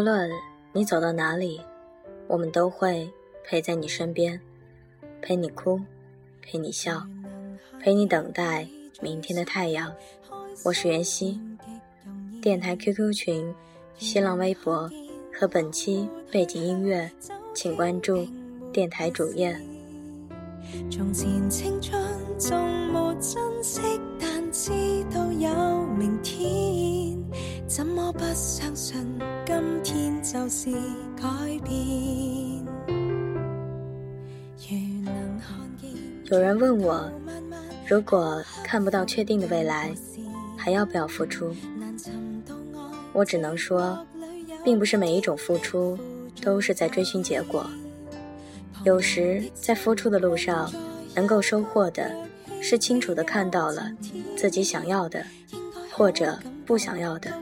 [0.00, 0.30] 无论
[0.72, 1.60] 你走到哪里，
[2.26, 3.06] 我们都会
[3.44, 4.40] 陪在你身边，
[5.20, 5.78] 陪你哭，
[6.40, 7.06] 陪你笑，
[7.78, 8.66] 陪你等待
[9.02, 9.92] 明天的太阳。
[10.64, 11.38] 我是袁熙，
[12.40, 13.54] 电台 QQ 群、
[13.98, 14.90] 新浪微博
[15.38, 17.10] 和本期背景音乐，
[17.52, 18.26] 请关注
[18.72, 19.54] 电台主页。
[20.90, 22.02] 从前青春
[22.38, 22.58] 纵
[22.90, 23.82] 没珍惜，
[24.18, 24.70] 但知
[25.14, 27.22] 道有明天，
[27.66, 28.98] 怎么不相信
[30.32, 30.70] 就是
[31.20, 31.26] 改
[31.64, 32.64] 变？
[36.26, 37.10] 有人问我，
[37.84, 39.92] 如果看不到确定的未来，
[40.56, 41.52] 还要不要付出？
[43.12, 44.06] 我只能说，
[44.62, 45.98] 并不是每一种付出
[46.40, 47.68] 都是在追寻结果。
[48.84, 50.72] 有时在付出的路上，
[51.12, 52.08] 能够收获的，
[52.60, 53.90] 是清楚的看到了
[54.36, 55.26] 自己想要的，
[55.90, 57.32] 或者不想要的，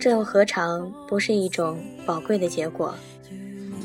[0.00, 2.94] 这又何尝不是一种宝贵的结果？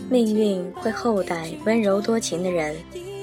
[0.10, 2.74] 命运会厚待温柔多情的人，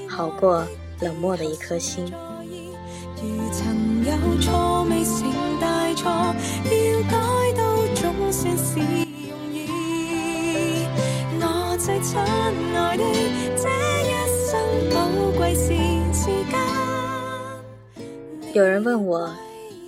[0.07, 0.63] 好过
[1.01, 2.05] 冷漠的一颗心。
[11.79, 13.03] 最亲爱的，
[13.57, 13.67] 这
[14.03, 14.11] 一
[14.47, 14.53] 生
[14.93, 15.73] 宝贵是
[16.13, 16.57] 时间。
[18.53, 19.29] 有人问我，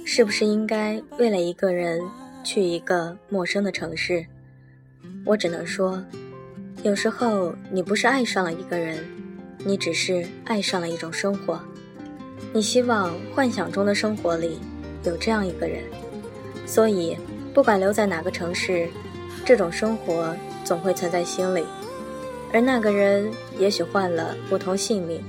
[0.06, 2.02] 是不是应该为了一个人
[2.46, 4.24] 去一个陌生的城市？
[5.26, 6.02] 我只能说，
[6.84, 9.04] 有时候你不是爱上了一个人，
[9.66, 11.60] 你只是爱上了一种生活。
[12.54, 14.60] 你希望幻想中的生活里
[15.04, 15.84] 有这样一个人，
[16.68, 17.18] 所以
[17.52, 18.88] 不管留在哪个城市，
[19.44, 21.66] 这种生活总会存在心里。
[22.54, 25.22] 而那个人也许换了不同性命，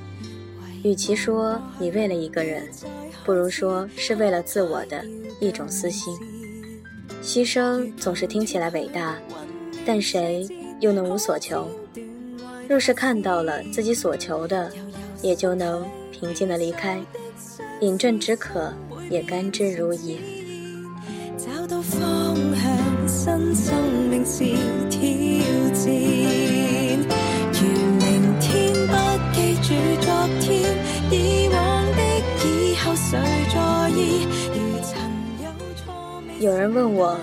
[0.84, 2.68] 与其说你为了一个人，
[3.24, 5.02] 不如说是为了自我的
[5.40, 6.14] 一种私心。
[7.26, 9.18] 牺牲总是听起来伟大，
[9.84, 10.46] 但谁
[10.78, 11.68] 又能无所求？
[12.68, 14.70] 若是看到了自己所求的，
[15.22, 17.00] 也就能平静的离开，
[17.80, 18.72] 饮鸩止渴，
[19.10, 20.16] 也甘之如饴。
[21.36, 23.74] 找到方向，新生
[24.08, 24.44] 命是
[36.46, 37.18] 有人问我，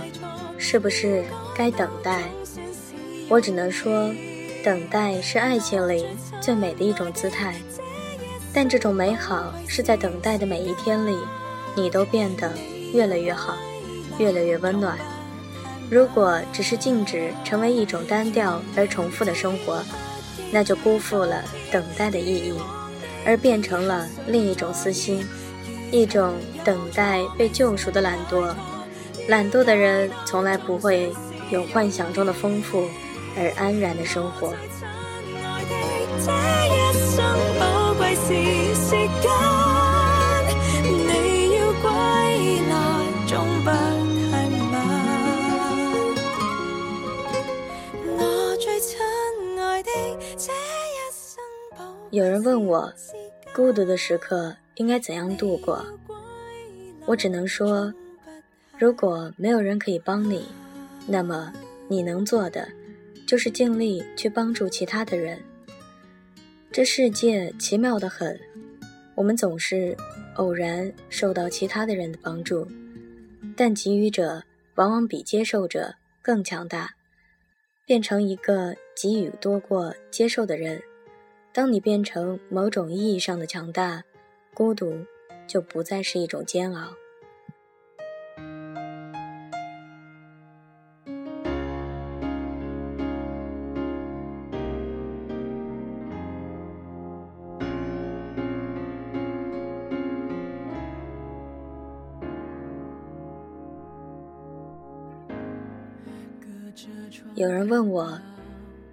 [0.58, 1.24] 是不是
[1.56, 2.24] 该等待？
[3.30, 4.14] 我只能说，
[4.66, 6.06] 等待是爱情里
[6.42, 7.56] 最美的一种姿态。
[8.54, 11.16] 但这种美好是在等待的每一天里，
[11.74, 12.52] 你都变得
[12.94, 13.56] 越来越好，
[14.18, 14.98] 越来越温暖。
[15.90, 19.82] 如果只是静止，成为一种单调而重复的生活。
[20.52, 21.42] 那就辜负了
[21.72, 22.56] 等待的意义，
[23.26, 25.26] 而变成了另一种私心，
[25.92, 26.34] 一种
[26.66, 28.54] 等待被救赎的懒惰。
[29.28, 31.12] 懒惰的人从来不会
[31.50, 32.88] 有幻想中的丰富
[33.38, 34.54] 而安然的生活。
[52.12, 52.94] 有人问我，
[53.56, 55.84] 孤独的时刻应该怎样度过？
[57.08, 57.92] 我只能说，
[58.84, 60.46] 如果没有人可以帮你，
[61.08, 61.54] 那么
[61.88, 62.68] 你能做的，
[63.26, 65.40] 就是尽力去帮助其他的人。
[66.70, 68.38] 这世界奇妙的很，
[69.16, 69.96] 我们总是
[70.36, 72.68] 偶然受到其他的人的帮助，
[73.56, 74.44] 但给予者
[74.76, 76.94] 往往比接受者更强大，
[77.86, 80.84] 变成一个给予多过接受的人。
[81.54, 84.04] 当你变成某种意义上的强大，
[84.54, 84.94] 孤独
[85.48, 86.94] 就不再是一种煎熬。
[107.36, 108.18] 有人问我。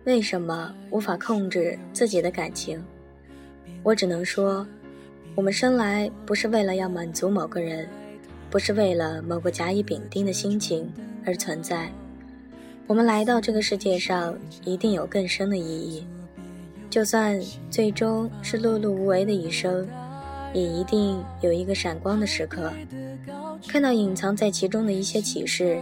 [0.04, 2.82] 为什么无法控制自己的感情？
[3.82, 4.66] 我只能说，
[5.34, 7.86] 我们生来不是为了要满足某个人，
[8.48, 10.90] 不是为了某个甲乙丙丁的心情
[11.26, 11.92] 而存在。
[12.86, 14.34] 我们来到这个世界上，
[14.64, 16.06] 一定有更深的意义。
[16.88, 17.38] 就算
[17.70, 19.86] 最终是碌碌无为的一生，
[20.54, 22.72] 也一定有一个闪光的时刻，
[23.68, 25.78] 看到隐藏在其中的一些启示。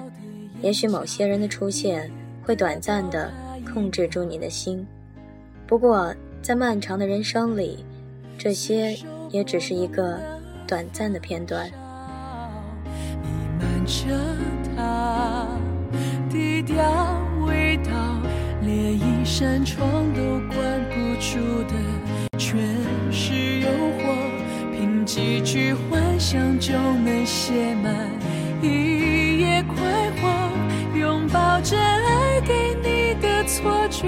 [0.61, 2.11] 也许某些人的出现，
[2.49, 3.31] 会短暂的。
[3.71, 4.87] 控制住你的心。
[5.67, 7.85] 不过，在漫长的人生里，
[8.39, 8.97] 这些
[9.29, 10.19] 也只是一个
[10.67, 11.71] 短暂的片段。
[13.23, 13.29] 弥
[13.59, 14.07] 漫着
[14.75, 15.47] 它，
[16.31, 16.83] 低调
[17.85, 17.91] 到
[18.63, 21.75] 连一扇窗都关不住的，
[22.39, 22.59] 全
[23.13, 24.17] 是诱惑。
[24.73, 28.09] 凭几句幻想就能写满
[28.63, 29.77] 一夜快
[30.23, 31.77] 活，拥抱着
[33.49, 34.07] 错觉，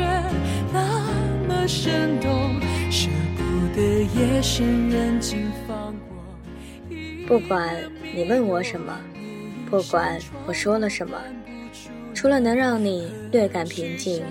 [0.70, 1.02] 那
[1.48, 2.60] 么生动，
[2.90, 3.08] 舍
[3.38, 6.18] 不得夜深人静放过。
[7.26, 7.74] 不管
[8.14, 8.94] 你问我什么，
[9.70, 11.16] 不管我说了什么。
[12.12, 14.22] 除了能让你略感平静，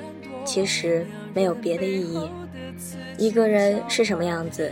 [0.45, 1.03] 其实
[1.33, 2.29] 没有别的意义。
[3.17, 4.71] 一个人是什么样子，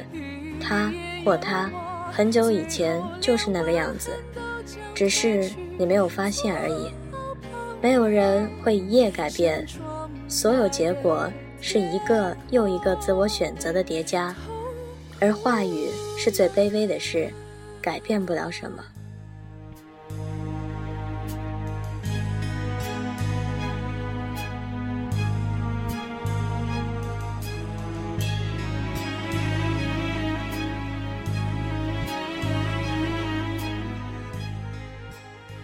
[0.61, 0.93] 他
[1.25, 1.67] 或她
[2.11, 4.11] 很久以前就是那个样子，
[4.93, 5.49] 只是
[5.79, 6.91] 你没有发现而已。
[7.81, 9.65] 没有人会一夜改变，
[10.29, 11.31] 所有结果
[11.61, 14.35] 是一个又一个自我选择的叠加，
[15.19, 17.31] 而话语是最卑微的事，
[17.81, 18.83] 改变不了什么。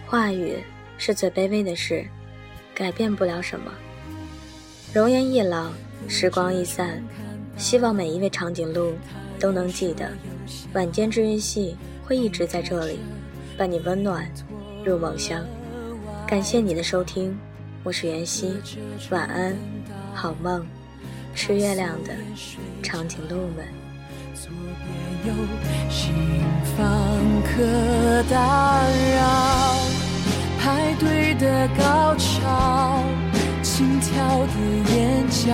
[0.06, 0.56] 话语
[0.96, 2.04] 是最卑微的事，
[2.74, 3.70] 改变不了什么。
[4.94, 5.72] 容颜易老，
[6.06, 7.02] 时光易散，
[7.56, 8.92] 希望每一位长颈鹿
[9.40, 10.08] 都能记得，
[10.72, 13.00] 晚间治愈系会一直在这里，
[13.58, 14.24] 伴你温暖
[14.84, 15.44] 入梦乡。
[16.28, 17.36] 感谢你的收听，
[17.82, 18.54] 我是袁熙，
[19.10, 19.56] 晚安，
[20.14, 20.64] 好梦，
[21.34, 22.12] 吃月亮的
[22.80, 23.66] 长颈鹿们。
[25.24, 25.32] 有
[25.90, 26.14] 心
[26.76, 26.86] 房
[27.42, 28.84] 可打
[29.16, 29.74] 扰。
[30.60, 32.93] 排队的高潮，
[33.76, 34.54] 心跳的
[34.94, 35.50] 眼角，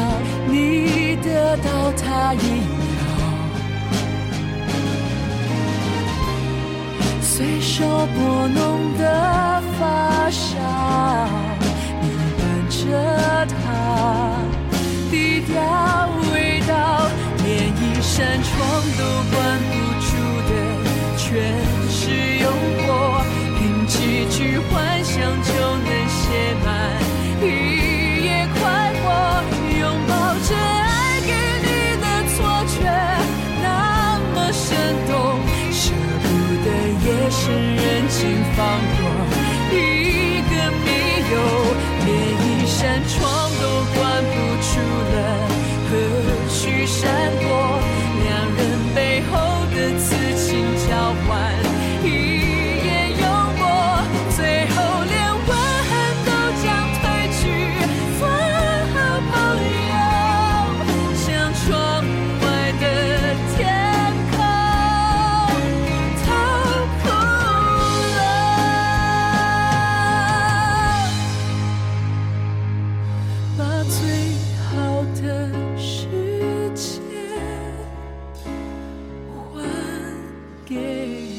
[0.46, 2.36] 你得到他一
[2.76, 3.00] 秒，
[7.22, 7.82] 随手
[8.14, 8.58] 拨弄
[8.98, 10.52] 的发梢，
[12.02, 12.04] 你
[12.36, 12.78] 伴着
[13.46, 13.56] 他，
[38.20, 38.58] 心放
[38.98, 39.02] 过
[39.72, 39.74] 一
[40.42, 40.52] 个
[40.84, 40.86] 密
[41.32, 41.34] 友，
[42.04, 42.08] 连
[42.44, 42.78] 一扇
[43.08, 43.18] 窗
[43.62, 43.64] 都
[43.94, 44.72] 关不住
[45.14, 45.16] 了，
[45.88, 45.90] 何
[46.50, 47.00] 须闪
[47.40, 47.49] 躲？
[80.70, 81.29] 给。